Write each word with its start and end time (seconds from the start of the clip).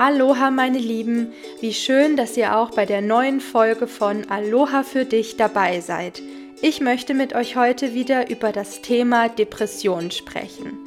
Aloha 0.00 0.50
meine 0.50 0.78
Lieben, 0.78 1.30
wie 1.60 1.74
schön, 1.74 2.16
dass 2.16 2.34
ihr 2.34 2.56
auch 2.56 2.70
bei 2.70 2.86
der 2.86 3.02
neuen 3.02 3.38
Folge 3.38 3.86
von 3.86 4.30
Aloha 4.30 4.82
für 4.82 5.04
dich 5.04 5.36
dabei 5.36 5.80
seid. 5.80 6.22
Ich 6.62 6.80
möchte 6.80 7.12
mit 7.12 7.34
euch 7.34 7.54
heute 7.54 7.92
wieder 7.92 8.30
über 8.30 8.50
das 8.50 8.80
Thema 8.80 9.28
Depression 9.28 10.10
sprechen. 10.10 10.78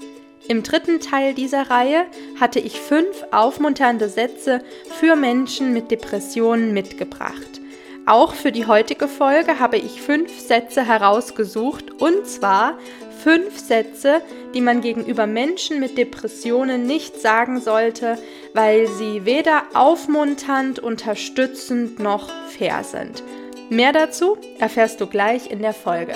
Im 0.47 0.63
dritten 0.63 0.99
Teil 0.99 1.35
dieser 1.35 1.69
Reihe 1.69 2.07
hatte 2.39 2.59
ich 2.59 2.81
fünf 2.81 3.23
aufmunternde 3.31 4.09
Sätze 4.09 4.63
für 4.99 5.15
Menschen 5.15 5.73
mit 5.73 5.91
Depressionen 5.91 6.73
mitgebracht. 6.73 7.61
Auch 8.07 8.33
für 8.33 8.51
die 8.51 8.65
heutige 8.65 9.07
Folge 9.07 9.59
habe 9.59 9.77
ich 9.77 10.01
fünf 10.01 10.39
Sätze 10.39 10.87
herausgesucht 10.87 12.01
und 12.01 12.25
zwar 12.25 12.79
fünf 13.13 13.59
Sätze, 13.59 14.21
die 14.53 14.61
man 14.61 14.81
gegenüber 14.81 15.27
Menschen 15.27 15.79
mit 15.79 15.97
Depressionen 15.97 16.85
nicht 16.85 17.21
sagen 17.21 17.61
sollte, 17.61 18.17
weil 18.53 18.87
sie 18.87 19.25
weder 19.25 19.63
aufmunternd, 19.73 20.79
unterstützend 20.79 21.99
noch 21.99 22.29
fair 22.49 22.83
sind. 22.83 23.23
Mehr 23.69 23.93
dazu 23.93 24.37
erfährst 24.59 24.99
du 25.01 25.07
gleich 25.07 25.49
in 25.49 25.61
der 25.61 25.73
Folge. 25.73 26.15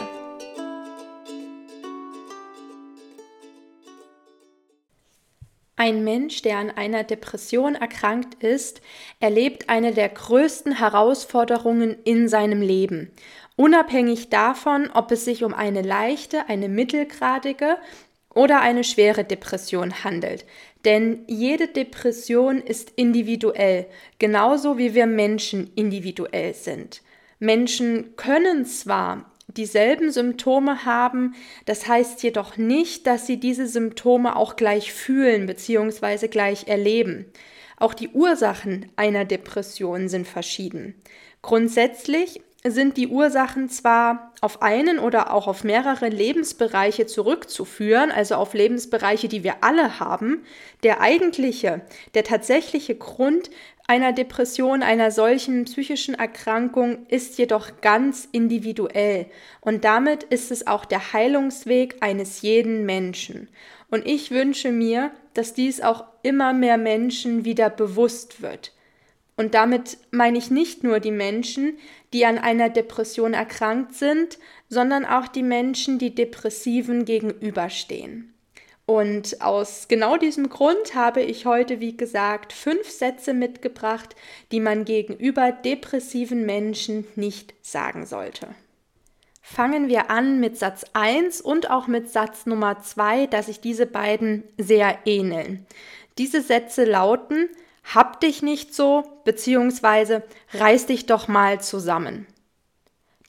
Ein 5.80 6.04
Mensch, 6.04 6.42
der 6.42 6.58
an 6.58 6.72
einer 6.72 7.04
Depression 7.04 7.76
erkrankt 7.76 8.44
ist, 8.44 8.82
erlebt 9.20 9.70
eine 9.70 9.94
der 9.94 10.10
größten 10.10 10.80
Herausforderungen 10.80 11.96
in 12.04 12.28
seinem 12.28 12.64
Leben. 12.64 13.12
Unabhängig 13.58 14.30
davon, 14.30 14.90
ob 14.94 15.12
es 15.12 15.26
sich 15.26 15.44
um 15.44 15.54
eine 15.54 15.82
leichte, 15.82 16.48
eine 16.48 16.70
mittelgradige 16.70 17.78
oder 18.34 18.62
eine 18.62 18.84
schwere 18.84 19.24
Depression 19.24 20.04
handelt. 20.04 20.46
Denn 20.86 21.24
jede 21.28 21.68
Depression 21.68 22.62
ist 22.62 22.94
individuell, 22.96 23.88
genauso 24.20 24.78
wie 24.78 24.94
wir 24.94 25.08
Menschen 25.08 25.72
individuell 25.74 26.54
sind. 26.54 27.02
Menschen 27.40 28.16
können 28.16 28.64
zwar 28.66 29.32
dieselben 29.48 30.12
Symptome 30.12 30.86
haben. 30.86 31.34
Das 31.66 31.88
heißt 31.88 32.22
jedoch 32.22 32.58
nicht, 32.58 33.08
dass 33.08 33.26
sie 33.26 33.40
diese 33.40 33.68
Symptome 33.68 34.36
auch 34.36 34.56
gleich 34.56 34.94
fühlen 34.94 35.48
bzw. 35.48 36.28
gleich 36.28 36.68
erleben. 36.68 37.26
Auch 37.78 37.96
die 37.96 38.10
Ursachen 38.10 38.92
einer 38.96 39.26
Depression 39.26 40.10
sind 40.10 40.28
verschieden. 40.28 40.94
Grundsätzlich 41.42 42.42
sind 42.72 42.98
die 42.98 43.08
Ursachen 43.08 43.70
zwar 43.70 44.32
auf 44.42 44.62
einen 44.62 45.00
oder 45.00 45.34
auch 45.34 45.48
auf 45.48 45.64
mehrere 45.64 46.10
Lebensbereiche 46.10 47.06
zurückzuführen, 47.06 48.12
also 48.12 48.36
auf 48.36 48.54
Lebensbereiche, 48.54 49.28
die 49.28 49.44
wir 49.44 49.56
alle 49.62 50.00
haben, 50.00 50.44
der 50.84 51.02
eigentliche, 51.02 51.82
der 52.14 52.24
tatsächliche 52.24 52.96
Grund 52.96 53.50
einer 53.88 54.12
Depression, 54.12 54.84
einer 54.84 55.12
solchen 55.12 55.64
psychischen 55.64 56.14
Erkrankung 56.14 57.08
ist 57.08 57.38
jedoch 57.38 57.80
ganz 57.82 58.28
individuell 58.32 59.28
und 59.62 59.86
damit 59.86 60.24
ist 60.24 60.52
es 60.52 60.68
auch 60.68 60.84
der 60.84 61.14
Heilungsweg 61.14 61.96
eines 62.02 62.42
jeden 62.42 62.86
Menschen. 62.86 63.48
Und 63.90 64.06
ich 64.06 64.32
wünsche 64.32 64.74
mir, 64.74 65.12
dass 65.34 65.54
dies 65.54 65.80
auch 65.80 66.04
immer 66.22 66.52
mehr 66.52 66.78
Menschen 66.78 67.46
wieder 67.46 67.70
bewusst 67.70 68.42
wird. 68.42 68.74
Und 69.38 69.54
damit 69.54 70.00
meine 70.12 70.38
ich 70.40 70.50
nicht 70.50 70.84
nur 70.84 71.00
die 71.00 71.12
Menschen, 71.12 71.78
die 72.12 72.26
an 72.26 72.40
einer 72.40 72.70
Depression 72.70 73.34
erkrankt 73.34 73.94
sind, 73.94 74.40
sondern 74.68 75.06
auch 75.06 75.28
die 75.28 75.44
Menschen, 75.44 76.00
die 76.00 76.14
Depressiven 76.14 77.06
gegenüberstehen. 77.06 78.34
Und 78.88 79.42
aus 79.42 79.88
genau 79.90 80.18
diesem 80.18 80.50
Grund 80.50 80.96
habe 80.96 81.22
ich 81.22 81.46
heute, 81.46 81.80
wie 81.80 81.96
gesagt, 81.96 82.52
fünf 82.52 82.90
Sätze 82.90 83.34
mitgebracht, 83.34 84.16
die 84.52 84.62
man 84.62 84.86
gegenüber 84.86 85.52
depressiven 85.52 86.46
Menschen 86.46 87.06
nicht 87.16 87.54
sagen 87.62 88.06
sollte. 88.06 88.48
Fangen 89.42 89.88
wir 89.88 90.10
an 90.10 90.40
mit 90.40 90.58
Satz 90.58 90.86
1 90.94 91.42
und 91.42 91.70
auch 91.70 91.88
mit 91.88 92.10
Satz 92.10 92.46
Nummer 92.46 92.82
2, 92.82 93.28
dass 93.28 93.46
sich 93.48 93.60
diese 93.60 93.86
beiden 93.86 94.44
sehr 94.58 95.00
ähneln. 95.06 95.66
Diese 96.18 96.42
Sätze 96.42 96.86
lauten, 96.86 97.50
hab 97.94 98.20
dich 98.20 98.42
nicht 98.42 98.74
so, 98.74 99.04
beziehungsweise 99.24 100.24
reiß 100.54 100.88
dich 100.88 101.06
doch 101.06 101.28
mal 101.28 101.62
zusammen. 101.62 102.28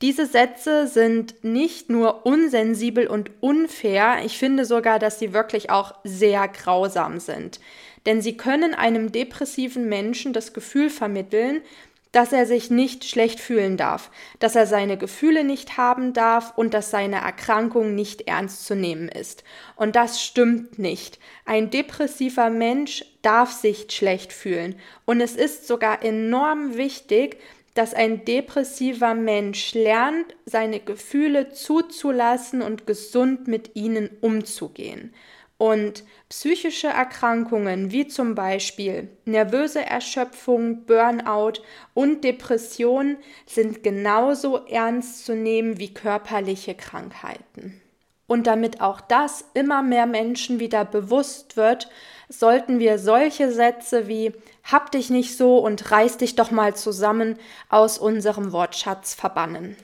Diese 0.01 0.27
Sätze 0.27 0.87
sind 0.87 1.43
nicht 1.43 1.91
nur 1.91 2.25
unsensibel 2.25 3.09
und 3.09 3.31
unfair, 3.41 4.25
ich 4.25 4.39
finde 4.39 4.65
sogar, 4.65 5.01
dass 5.01 5.19
sie 5.19 5.33
wirklich 5.33 5.71
auch 5.71 5.95
sehr 6.05 6.47
grausam 6.47 7.19
sind. 7.19 7.59
Denn 8.07 8.23
sie 8.23 8.37
können 8.37 8.75
einem 8.75 9.11
depressiven 9.11 9.89
Menschen 9.89 10.33
das 10.33 10.53
Gefühl 10.53 10.89
vermitteln, 10.89 11.63
dass 12.13 12.33
er 12.33 12.47
sich 12.47 12.71
nicht 12.71 13.05
schlecht 13.05 13.41
fühlen 13.41 13.77
darf, 13.77 14.11
dass 14.39 14.57
er 14.57 14.67
seine 14.67 14.97
Gefühle 14.97 15.45
nicht 15.45 15.77
haben 15.77 16.13
darf 16.13 16.57
und 16.57 16.75
dass 16.75 16.91
seine 16.91 17.17
Erkrankung 17.17 17.95
nicht 17.95 18.23
ernst 18.23 18.67
zu 18.67 18.75
nehmen 18.75 19.09
ist. 19.09 19.45
Und 19.77 19.97
das 19.97 20.23
stimmt 20.23 20.79
nicht. 20.79 21.19
Ein 21.45 21.71
depressiver 21.71 22.51
Mensch 22.51 23.05
darf 23.23 23.53
sich 23.53 23.91
schlecht 23.91 24.33
fühlen. 24.33 24.77
Und 25.05 25.21
es 25.21 25.37
ist 25.37 25.67
sogar 25.67 26.03
enorm 26.03 26.77
wichtig, 26.77 27.39
dass 27.75 27.95
ein 27.95 28.25
depressiver 28.25 29.15
Mensch 29.15 29.75
lernt, 29.75 30.35
seine 30.47 30.81
Gefühle 30.81 31.51
zuzulassen 31.51 32.61
und 32.61 32.87
gesund 32.89 33.47
mit 33.47 33.77
ihnen 33.77 34.11
umzugehen. 34.21 35.15
Und 35.59 36.05
psychische 36.29 36.87
Erkrankungen 36.87 37.91
wie 37.91 38.07
zum 38.07 38.37
Beispiel 38.37 39.09
nervöse 39.25 39.85
Erschöpfung, 39.85 40.85
Burnout 40.87 41.61
und 41.95 42.23
Depression 42.23 43.17
sind 43.45 43.83
genauso 43.83 44.65
ernst 44.67 45.27
zu 45.27 45.35
nehmen 45.35 45.79
wie 45.79 45.93
körperliche 45.93 46.77
Krankheiten. 46.77 47.81
Und 48.29 48.47
damit 48.47 48.81
auch 48.81 49.01
das 49.01 49.47
immer 49.55 49.83
mehr 49.83 50.07
Menschen 50.07 50.61
wieder 50.61 50.85
bewusst 50.85 51.57
wird, 51.57 51.91
sollten 52.29 52.79
wir 52.79 52.99
solche 52.99 53.51
Sätze 53.51 54.07
wie 54.07 54.33
Hab 54.63 54.93
dich 54.93 55.11
nicht 55.11 55.37
so 55.37 55.59
und 55.59 55.91
reiß 55.91 56.19
dich 56.19 56.37
doch 56.37 56.53
mal 56.53 56.77
zusammen 56.77 57.37
aus 57.69 57.99
unserem 57.99 58.53
Wortschatz 58.53 59.15
verbannen. 59.15 59.77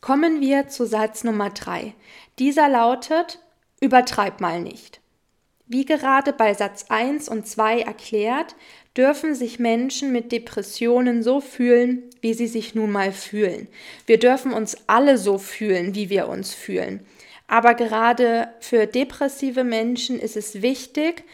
Kommen 0.00 0.40
wir 0.40 0.68
zu 0.68 0.86
Satz 0.86 1.24
Nummer 1.24 1.50
3. 1.50 1.94
Dieser 2.38 2.68
lautet 2.68 3.40
Übertreib 3.80 4.40
mal 4.40 4.60
nicht. 4.60 5.00
Wie 5.66 5.84
gerade 5.84 6.32
bei 6.32 6.54
Satz 6.54 6.86
1 6.88 7.28
und 7.28 7.46
2 7.46 7.80
erklärt, 7.82 8.56
dürfen 8.96 9.34
sich 9.34 9.58
Menschen 9.58 10.12
mit 10.12 10.32
Depressionen 10.32 11.22
so 11.22 11.40
fühlen, 11.40 12.04
wie 12.20 12.32
sie 12.32 12.46
sich 12.46 12.74
nun 12.74 12.90
mal 12.90 13.12
fühlen. 13.12 13.68
Wir 14.06 14.18
dürfen 14.18 14.52
uns 14.52 14.76
alle 14.86 15.18
so 15.18 15.38
fühlen, 15.38 15.94
wie 15.94 16.08
wir 16.08 16.28
uns 16.28 16.54
fühlen. 16.54 17.06
Aber 17.46 17.74
gerade 17.74 18.48
für 18.60 18.86
depressive 18.86 19.62
Menschen 19.62 20.18
ist 20.18 20.36
es 20.36 20.62
wichtig, 20.62 21.24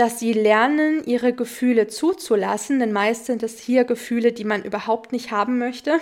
dass 0.00 0.18
sie 0.18 0.32
lernen, 0.32 1.04
ihre 1.04 1.34
Gefühle 1.34 1.86
zuzulassen, 1.86 2.78
denn 2.78 2.90
meist 2.90 3.26
sind 3.26 3.42
es 3.42 3.58
hier 3.60 3.84
Gefühle, 3.84 4.32
die 4.32 4.44
man 4.44 4.64
überhaupt 4.64 5.12
nicht 5.12 5.30
haben 5.30 5.58
möchte. 5.58 6.00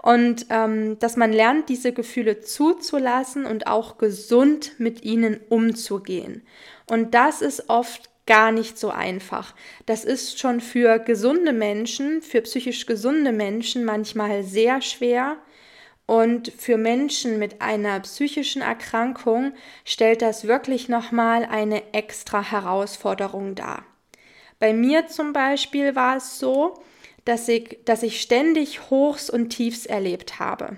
Und 0.00 0.46
ähm, 0.50 1.00
dass 1.00 1.16
man 1.16 1.32
lernt, 1.32 1.68
diese 1.68 1.92
Gefühle 1.92 2.42
zuzulassen 2.42 3.44
und 3.44 3.66
auch 3.66 3.98
gesund 3.98 4.78
mit 4.78 5.02
ihnen 5.02 5.40
umzugehen. 5.48 6.42
Und 6.88 7.14
das 7.14 7.42
ist 7.42 7.68
oft 7.68 8.08
gar 8.24 8.52
nicht 8.52 8.78
so 8.78 8.90
einfach. 8.90 9.56
Das 9.84 10.04
ist 10.04 10.38
schon 10.38 10.60
für 10.60 11.00
gesunde 11.00 11.52
Menschen, 11.52 12.22
für 12.22 12.40
psychisch 12.42 12.86
gesunde 12.86 13.32
Menschen 13.32 13.84
manchmal 13.84 14.44
sehr 14.44 14.80
schwer, 14.80 15.38
und 16.06 16.52
für 16.52 16.76
Menschen 16.76 17.38
mit 17.38 17.62
einer 17.62 18.00
psychischen 18.00 18.62
Erkrankung 18.62 19.52
stellt 19.84 20.22
das 20.22 20.46
wirklich 20.46 20.88
nochmal 20.88 21.44
eine 21.44 21.94
extra 21.94 22.42
Herausforderung 22.42 23.54
dar. 23.54 23.84
Bei 24.58 24.72
mir 24.72 25.06
zum 25.06 25.32
Beispiel 25.32 25.94
war 25.94 26.16
es 26.16 26.38
so, 26.38 26.82
dass 27.24 27.48
ich, 27.48 27.78
dass 27.84 28.02
ich 28.02 28.20
ständig 28.20 28.90
Hochs 28.90 29.30
und 29.30 29.48
Tiefs 29.48 29.86
erlebt 29.86 30.38
habe. 30.38 30.76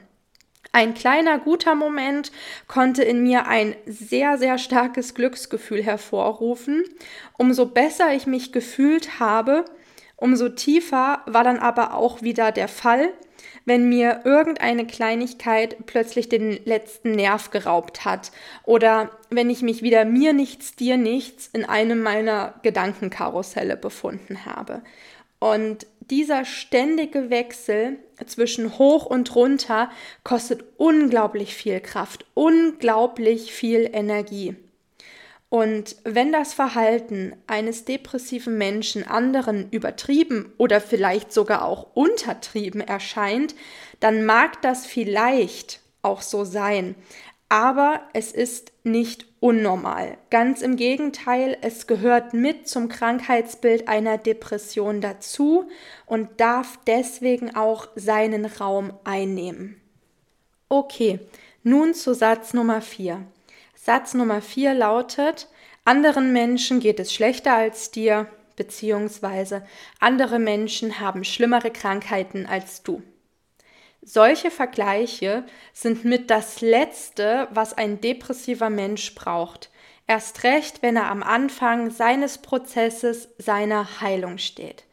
Ein 0.72 0.94
kleiner 0.94 1.38
guter 1.38 1.74
Moment 1.74 2.30
konnte 2.68 3.02
in 3.02 3.22
mir 3.22 3.46
ein 3.46 3.74
sehr, 3.86 4.36
sehr 4.36 4.58
starkes 4.58 5.14
Glücksgefühl 5.14 5.82
hervorrufen. 5.82 6.84
Umso 7.38 7.66
besser 7.66 8.12
ich 8.12 8.26
mich 8.26 8.52
gefühlt 8.52 9.18
habe, 9.18 9.64
umso 10.16 10.48
tiefer 10.48 11.20
war 11.26 11.44
dann 11.44 11.58
aber 11.58 11.94
auch 11.94 12.22
wieder 12.22 12.52
der 12.52 12.68
Fall 12.68 13.12
wenn 13.66 13.88
mir 13.88 14.20
irgendeine 14.24 14.86
Kleinigkeit 14.86 15.76
plötzlich 15.86 16.28
den 16.28 16.64
letzten 16.64 17.12
Nerv 17.12 17.50
geraubt 17.50 18.04
hat 18.04 18.30
oder 18.64 19.10
wenn 19.28 19.50
ich 19.50 19.60
mich 19.60 19.82
wieder 19.82 20.04
mir 20.04 20.32
nichts, 20.32 20.76
dir 20.76 20.96
nichts 20.96 21.50
in 21.52 21.64
einem 21.64 22.00
meiner 22.00 22.54
Gedankenkarusselle 22.62 23.76
befunden 23.76 24.46
habe. 24.46 24.82
Und 25.38 25.86
dieser 26.00 26.44
ständige 26.44 27.28
Wechsel 27.28 27.98
zwischen 28.24 28.78
hoch 28.78 29.04
und 29.04 29.34
runter 29.34 29.90
kostet 30.22 30.64
unglaublich 30.76 31.54
viel 31.54 31.80
Kraft, 31.80 32.24
unglaublich 32.34 33.52
viel 33.52 33.90
Energie. 33.92 34.54
Und 35.48 35.96
wenn 36.04 36.32
das 36.32 36.54
Verhalten 36.54 37.36
eines 37.46 37.84
depressiven 37.84 38.58
Menschen 38.58 39.06
anderen 39.06 39.70
übertrieben 39.70 40.52
oder 40.58 40.80
vielleicht 40.80 41.32
sogar 41.32 41.64
auch 41.64 41.94
untertrieben 41.94 42.80
erscheint, 42.80 43.54
dann 44.00 44.26
mag 44.26 44.60
das 44.62 44.86
vielleicht 44.86 45.80
auch 46.02 46.20
so 46.20 46.44
sein. 46.44 46.96
Aber 47.48 48.00
es 48.12 48.32
ist 48.32 48.72
nicht 48.82 49.26
unnormal. 49.38 50.18
Ganz 50.30 50.62
im 50.62 50.74
Gegenteil, 50.74 51.56
es 51.60 51.86
gehört 51.86 52.34
mit 52.34 52.66
zum 52.66 52.88
Krankheitsbild 52.88 53.86
einer 53.86 54.18
Depression 54.18 55.00
dazu 55.00 55.68
und 56.06 56.40
darf 56.40 56.80
deswegen 56.88 57.54
auch 57.54 57.86
seinen 57.94 58.46
Raum 58.46 58.92
einnehmen. 59.04 59.80
Okay, 60.68 61.20
nun 61.62 61.94
zu 61.94 62.14
Satz 62.14 62.52
Nummer 62.52 62.80
4. 62.80 63.24
Satz 63.76 64.14
Nummer 64.14 64.42
4 64.42 64.74
lautet, 64.74 65.48
anderen 65.84 66.32
Menschen 66.32 66.80
geht 66.80 66.98
es 66.98 67.14
schlechter 67.14 67.54
als 67.54 67.90
dir, 67.92 68.26
beziehungsweise 68.56 69.64
andere 70.00 70.38
Menschen 70.38 70.98
haben 70.98 71.22
schlimmere 71.22 71.70
Krankheiten 71.70 72.46
als 72.46 72.82
du. 72.82 73.02
Solche 74.00 74.50
Vergleiche 74.50 75.44
sind 75.72 76.04
mit 76.04 76.30
das 76.30 76.62
Letzte, 76.62 77.48
was 77.52 77.74
ein 77.74 78.00
depressiver 78.00 78.70
Mensch 78.70 79.14
braucht. 79.14 79.70
Erst 80.06 80.42
recht, 80.42 80.82
wenn 80.82 80.96
er 80.96 81.10
am 81.10 81.22
Anfang 81.22 81.90
seines 81.90 82.38
Prozesses 82.38 83.28
seiner 83.38 84.00
Heilung 84.00 84.38
steht. 84.38 84.85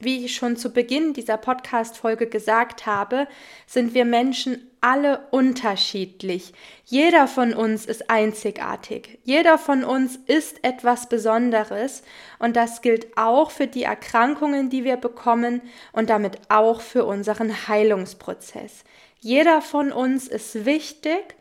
Wie 0.00 0.24
ich 0.24 0.36
schon 0.36 0.56
zu 0.56 0.70
Beginn 0.70 1.12
dieser 1.12 1.36
Podcast-Folge 1.36 2.28
gesagt 2.28 2.86
habe, 2.86 3.26
sind 3.66 3.94
wir 3.94 4.04
Menschen 4.04 4.70
alle 4.80 5.26
unterschiedlich. 5.32 6.52
Jeder 6.84 7.26
von 7.26 7.52
uns 7.52 7.84
ist 7.84 8.08
einzigartig. 8.08 9.18
Jeder 9.24 9.58
von 9.58 9.82
uns 9.82 10.14
ist 10.14 10.62
etwas 10.62 11.08
Besonderes. 11.08 12.04
Und 12.38 12.54
das 12.54 12.80
gilt 12.80 13.18
auch 13.18 13.50
für 13.50 13.66
die 13.66 13.82
Erkrankungen, 13.82 14.70
die 14.70 14.84
wir 14.84 14.98
bekommen 14.98 15.62
und 15.92 16.10
damit 16.10 16.38
auch 16.48 16.80
für 16.80 17.04
unseren 17.04 17.66
Heilungsprozess. 17.66 18.84
Jeder 19.18 19.60
von 19.60 19.90
uns 19.90 20.28
ist 20.28 20.64
wichtig 20.64 21.34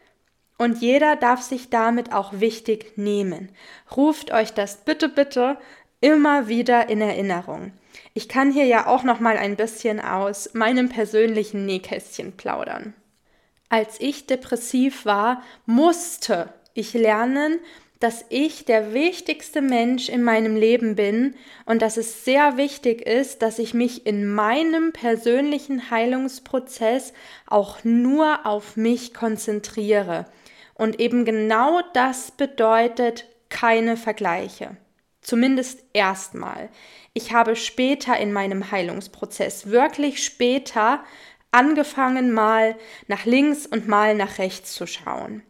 und 0.57 0.81
jeder 0.81 1.15
darf 1.15 1.43
sich 1.43 1.69
damit 1.69 2.11
auch 2.11 2.39
wichtig 2.39 2.97
nehmen. 2.97 3.49
Ruft 3.95 4.33
euch 4.33 4.55
das 4.55 4.77
bitte, 4.77 5.09
bitte 5.09 5.57
immer 6.01 6.47
wieder 6.47 6.89
in 6.89 7.01
Erinnerung. 7.01 7.73
Ich 8.17 8.27
kann 8.27 8.51
hier 8.51 8.65
ja 8.65 8.87
auch 8.87 9.03
noch 9.03 9.19
mal 9.19 9.37
ein 9.37 9.55
bisschen 9.55 9.99
aus 9.99 10.55
meinem 10.55 10.89
persönlichen 10.89 11.67
Nähkästchen 11.67 12.31
plaudern. 12.31 12.95
Als 13.69 14.01
ich 14.01 14.25
depressiv 14.25 15.05
war, 15.05 15.43
musste 15.67 16.51
ich 16.73 16.95
lernen, 16.95 17.59
dass 17.99 18.25
ich 18.29 18.65
der 18.65 18.95
wichtigste 18.95 19.61
Mensch 19.61 20.09
in 20.09 20.23
meinem 20.23 20.55
Leben 20.55 20.95
bin 20.95 21.35
und 21.67 21.83
dass 21.83 21.95
es 21.95 22.25
sehr 22.25 22.57
wichtig 22.57 23.03
ist, 23.03 23.43
dass 23.43 23.59
ich 23.59 23.75
mich 23.75 24.07
in 24.07 24.25
meinem 24.25 24.93
persönlichen 24.93 25.91
Heilungsprozess 25.91 27.13
auch 27.45 27.83
nur 27.83 28.47
auf 28.47 28.77
mich 28.77 29.13
konzentriere. 29.13 30.25
Und 30.73 30.99
eben 30.99 31.23
genau 31.23 31.81
das 31.93 32.31
bedeutet 32.31 33.25
keine 33.49 33.95
Vergleiche. 33.95 34.75
Zumindest 35.21 35.83
erstmal. 35.93 36.69
Ich 37.17 37.33
habe 37.33 37.55
später 37.55 38.15
in 38.15 38.31
meinem 38.31 38.69
Heilungsprozess, 38.69 39.71
wirklich 39.71 40.23
später, 40.23 41.03
angefangen 41.49 42.31
mal 42.31 42.75
nach 43.07 43.25
links 43.25 43.65
und 43.65 43.87
mal 43.87 44.13
nach 44.13 44.37
rechts 44.37 44.75
zu 44.75 44.85
schauen. 44.85 45.41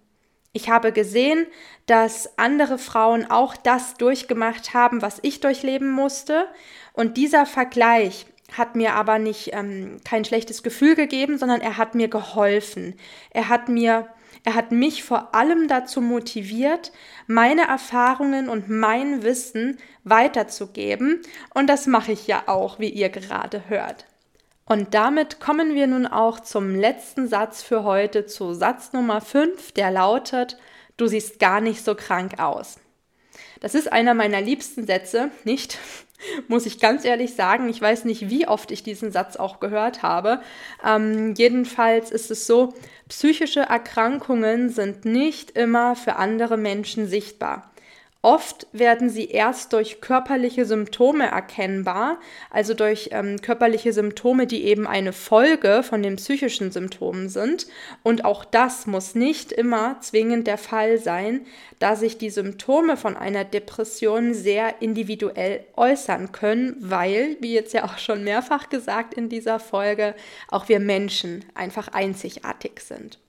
Ich 0.53 0.69
habe 0.69 0.93
gesehen, 0.93 1.45
dass 1.85 2.39
andere 2.39 2.77
Frauen 2.77 3.29
auch 3.29 3.57
das 3.57 3.95
durchgemacht 3.95 4.73
haben, 4.73 5.01
was 5.01 5.19
ich 5.23 5.41
durchleben 5.41 5.91
musste. 5.91 6.47
Und 6.93 7.17
dieser 7.17 7.45
Vergleich 7.45 8.27
hat 8.55 8.77
mir 8.77 8.93
aber 8.93 9.19
nicht 9.19 9.49
ähm, 9.51 9.99
kein 10.05 10.23
schlechtes 10.23 10.63
Gefühl 10.63 10.95
gegeben, 10.95 11.37
sondern 11.37 11.59
er 11.59 11.75
hat 11.75 11.95
mir 11.95 12.07
geholfen. 12.07 12.95
Er 13.31 13.49
hat 13.49 13.67
mir 13.67 14.07
er 14.47 14.55
hat 14.55 14.71
mich 14.71 15.03
vor 15.03 15.35
allem 15.35 15.67
dazu 15.67 15.99
motiviert, 15.99 16.94
meine 17.27 17.67
Erfahrungen 17.67 18.47
und 18.47 18.69
mein 18.69 19.21
Wissen 19.21 19.77
weiterzugeben. 20.05 21.21
Und 21.53 21.67
das 21.67 21.85
mache 21.85 22.13
ich 22.13 22.27
ja 22.27 22.44
auch, 22.47 22.79
wie 22.79 22.88
ihr 22.88 23.09
gerade 23.09 23.67
hört. 23.67 24.05
Und 24.63 24.94
damit 24.94 25.41
kommen 25.41 25.75
wir 25.75 25.85
nun 25.88 26.07
auch 26.07 26.39
zum 26.39 26.73
letzten 26.75 27.27
Satz 27.27 27.61
für 27.61 27.83
heute, 27.83 28.25
zu 28.25 28.53
Satz 28.53 28.94
Nummer 28.94 29.19
5, 29.19 29.73
der 29.73 29.91
lautet, 29.91 30.57
du 30.95 31.07
siehst 31.07 31.39
gar 31.39 31.59
nicht 31.59 31.83
so 31.83 31.94
krank 31.94 32.39
aus. 32.39 32.79
Das 33.59 33.75
ist 33.75 33.91
einer 33.91 34.13
meiner 34.13 34.39
liebsten 34.39 34.88
Sätze, 34.88 35.29
nicht? 35.44 35.77
Muss 36.47 36.65
ich 36.65 36.79
ganz 36.79 37.05
ehrlich 37.05 37.35
sagen. 37.35 37.69
Ich 37.69 37.81
weiß 37.81 38.05
nicht, 38.05 38.29
wie 38.29 38.47
oft 38.47 38.71
ich 38.71 38.83
diesen 38.83 39.11
Satz 39.11 39.35
auch 39.35 39.59
gehört 39.59 40.03
habe. 40.03 40.41
Ähm, 40.85 41.33
jedenfalls 41.35 42.11
ist 42.11 42.31
es 42.31 42.47
so, 42.47 42.73
psychische 43.09 43.61
Erkrankungen 43.61 44.69
sind 44.69 45.05
nicht 45.05 45.51
immer 45.51 45.95
für 45.95 46.15
andere 46.15 46.57
Menschen 46.57 47.07
sichtbar. 47.07 47.71
Oft 48.23 48.65
werden 48.73 49.09
sie 49.09 49.25
erst 49.25 49.73
durch 49.73 50.01
körperliche 50.01 50.65
Symptome 50.65 51.27
erkennbar, 51.27 52.19
also 52.49 52.73
durch 52.73 53.09
ähm, 53.11 53.39
körperliche 53.41 53.93
Symptome, 53.93 54.47
die 54.47 54.65
eben 54.65 54.87
eine 54.87 55.13
Folge 55.13 55.83
von 55.83 56.01
den 56.01 56.15
psychischen 56.15 56.71
Symptomen 56.71 57.29
sind. 57.29 57.67
Und 58.01 58.25
auch 58.25 58.43
das 58.43 58.87
muss 58.87 59.13
nicht 59.13 59.51
immer 59.51 60.01
zwingend 60.01 60.47
der 60.47 60.57
Fall 60.57 60.97
sein, 60.97 61.45
da 61.77 61.95
sich 61.95 62.17
die 62.17 62.31
Symptome 62.31 62.97
von 62.97 63.15
einer 63.15 63.43
Depression 63.43 64.33
sehr 64.33 64.81
individuell 64.81 65.63
äußern 65.75 66.31
können, 66.31 66.75
weil, 66.79 67.37
wie 67.39 67.53
jetzt 67.53 67.73
ja 67.73 67.85
auch 67.85 67.99
schon 67.99 68.23
mehrfach 68.23 68.69
gesagt 68.69 69.13
in 69.13 69.29
dieser 69.29 69.59
Folge, 69.59 70.15
auch 70.49 70.69
wir 70.69 70.79
Menschen 70.79 71.45
einfach 71.53 71.89
einzigartig 71.89 72.79
sind. 72.79 73.19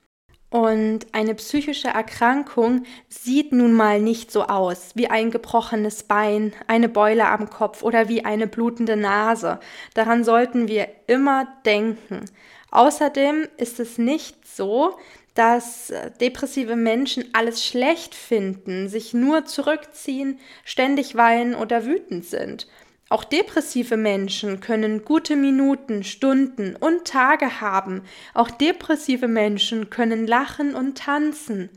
Und 0.50 1.06
eine 1.12 1.34
psychische 1.34 1.88
Erkrankung 1.88 2.84
sieht 3.08 3.52
nun 3.52 3.74
mal 3.74 4.00
nicht 4.00 4.30
so 4.32 4.44
aus 4.44 4.92
wie 4.94 5.08
ein 5.08 5.30
gebrochenes 5.30 6.04
Bein, 6.04 6.54
eine 6.66 6.88
Beule 6.88 7.28
am 7.28 7.50
Kopf 7.50 7.82
oder 7.82 8.08
wie 8.08 8.24
eine 8.24 8.46
blutende 8.46 8.96
Nase. 8.96 9.60
Daran 9.92 10.24
sollten 10.24 10.66
wir 10.66 10.88
immer 11.06 11.46
denken. 11.66 12.24
Außerdem 12.70 13.46
ist 13.58 13.78
es 13.78 13.98
nicht 13.98 14.48
so, 14.48 14.96
dass 15.34 15.92
depressive 16.20 16.76
Menschen 16.76 17.26
alles 17.32 17.64
schlecht 17.64 18.14
finden, 18.14 18.88
sich 18.88 19.14
nur 19.14 19.44
zurückziehen, 19.44 20.40
ständig 20.64 21.14
weinen 21.14 21.54
oder 21.54 21.84
wütend 21.84 22.24
sind. 22.24 22.66
Auch 23.10 23.24
depressive 23.24 23.96
Menschen 23.96 24.60
können 24.60 25.04
gute 25.04 25.34
Minuten, 25.34 26.04
Stunden 26.04 26.76
und 26.76 27.06
Tage 27.06 27.60
haben. 27.60 28.02
Auch 28.34 28.50
depressive 28.50 29.28
Menschen 29.28 29.88
können 29.88 30.26
lachen 30.26 30.74
und 30.74 30.98
tanzen. 30.98 31.70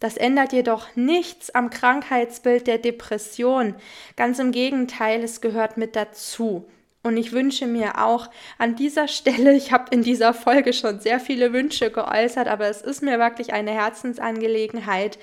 Das 0.00 0.16
ändert 0.16 0.52
jedoch 0.52 0.94
nichts 0.96 1.50
am 1.50 1.70
Krankheitsbild 1.70 2.66
der 2.66 2.78
Depression. 2.78 3.74
Ganz 4.16 4.38
im 4.38 4.52
Gegenteil, 4.52 5.22
es 5.22 5.40
gehört 5.40 5.76
mit 5.76 5.96
dazu. 5.96 6.68
Und 7.02 7.16
ich 7.16 7.30
wünsche 7.30 7.68
mir 7.68 8.04
auch 8.04 8.28
an 8.58 8.74
dieser 8.74 9.06
Stelle, 9.16 9.54
ich 9.54 9.70
habe 9.70 9.94
in 9.94 10.02
dieser 10.02 10.34
Folge 10.34 10.72
schon 10.72 10.98
sehr 10.98 11.20
viele 11.20 11.52
Wünsche 11.52 11.92
geäußert, 11.92 12.48
aber 12.48 12.66
es 12.66 12.82
ist 12.82 13.02
mir 13.02 13.20
wirklich 13.20 13.52
eine 13.52 13.70
Herzensangelegenheit, 13.70 15.18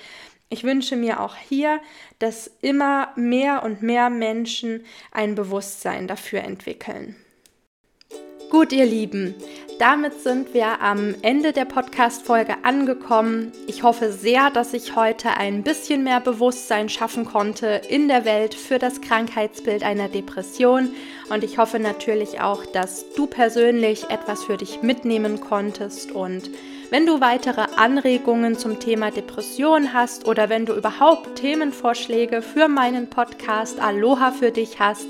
ich 0.48 0.64
wünsche 0.64 0.96
mir 0.96 1.20
auch 1.20 1.36
hier, 1.36 1.80
dass 2.18 2.50
immer 2.60 3.08
mehr 3.16 3.62
und 3.62 3.82
mehr 3.82 4.10
Menschen 4.10 4.84
ein 5.10 5.34
Bewusstsein 5.34 6.06
dafür 6.06 6.40
entwickeln. 6.40 7.16
Gut, 8.50 8.72
ihr 8.72 8.86
Lieben, 8.86 9.34
damit 9.80 10.20
sind 10.20 10.54
wir 10.54 10.80
am 10.80 11.16
Ende 11.22 11.52
der 11.52 11.64
Podcast-Folge 11.64 12.58
angekommen. 12.62 13.50
Ich 13.66 13.82
hoffe 13.82 14.12
sehr, 14.12 14.50
dass 14.50 14.74
ich 14.74 14.94
heute 14.94 15.30
ein 15.30 15.64
bisschen 15.64 16.04
mehr 16.04 16.20
Bewusstsein 16.20 16.88
schaffen 16.88 17.24
konnte 17.24 17.80
in 17.88 18.06
der 18.06 18.24
Welt 18.24 18.54
für 18.54 18.78
das 18.78 19.00
Krankheitsbild 19.00 19.82
einer 19.82 20.08
Depression. 20.08 20.92
Und 21.30 21.42
ich 21.42 21.58
hoffe 21.58 21.80
natürlich 21.80 22.40
auch, 22.40 22.64
dass 22.64 23.12
du 23.14 23.26
persönlich 23.26 24.08
etwas 24.10 24.44
für 24.44 24.56
dich 24.56 24.82
mitnehmen 24.82 25.40
konntest 25.40 26.12
und 26.12 26.50
wenn 26.94 27.06
du 27.06 27.20
weitere 27.20 27.66
Anregungen 27.76 28.56
zum 28.56 28.78
Thema 28.78 29.10
Depression 29.10 29.92
hast 29.92 30.28
oder 30.28 30.48
wenn 30.48 30.64
du 30.64 30.74
überhaupt 30.74 31.34
Themenvorschläge 31.34 32.40
für 32.40 32.68
meinen 32.68 33.10
Podcast 33.10 33.80
Aloha 33.80 34.30
für 34.30 34.52
dich 34.52 34.78
hast, 34.78 35.08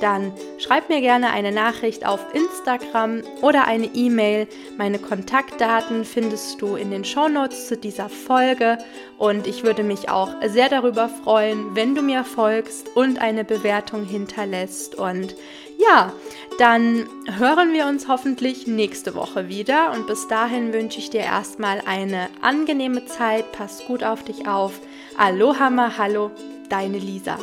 dann 0.00 0.32
schreib 0.58 0.88
mir 0.88 1.00
gerne 1.00 1.30
eine 1.30 1.52
Nachricht 1.52 2.06
auf 2.06 2.20
Instagram 2.32 3.22
oder 3.42 3.66
eine 3.66 3.86
E-Mail. 3.86 4.46
Meine 4.76 4.98
Kontaktdaten 4.98 6.04
findest 6.04 6.60
du 6.60 6.76
in 6.76 6.90
den 6.90 7.04
Shownotes 7.04 7.68
zu 7.68 7.76
dieser 7.76 8.08
Folge. 8.08 8.78
Und 9.18 9.46
ich 9.46 9.64
würde 9.64 9.82
mich 9.82 10.08
auch 10.08 10.30
sehr 10.46 10.68
darüber 10.68 11.08
freuen, 11.08 11.74
wenn 11.74 11.94
du 11.94 12.02
mir 12.02 12.24
folgst 12.24 12.88
und 12.94 13.20
eine 13.20 13.44
Bewertung 13.44 14.04
hinterlässt. 14.04 14.94
Und 14.94 15.34
ja, 15.78 16.12
dann 16.58 17.08
hören 17.38 17.72
wir 17.72 17.86
uns 17.86 18.08
hoffentlich 18.08 18.66
nächste 18.66 19.14
Woche 19.14 19.48
wieder. 19.48 19.92
Und 19.92 20.06
bis 20.06 20.28
dahin 20.28 20.72
wünsche 20.72 20.98
ich 20.98 21.10
dir 21.10 21.20
erstmal 21.20 21.82
eine 21.86 22.28
angenehme 22.42 23.06
Zeit, 23.06 23.52
pass 23.52 23.84
gut 23.86 24.04
auf 24.04 24.22
dich 24.24 24.46
auf, 24.46 24.72
Aloha 25.16 25.70
Mahalo, 25.70 26.30
deine 26.68 26.98
Lisa. 26.98 27.38